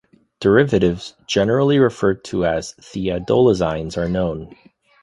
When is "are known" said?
3.99-4.55